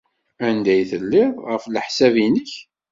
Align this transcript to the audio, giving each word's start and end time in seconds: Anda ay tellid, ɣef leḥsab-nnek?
Anda 0.47 0.69
ay 0.73 0.83
tellid, 0.91 1.31
ɣef 1.49 1.63
leḥsab-nnek? 1.67 2.51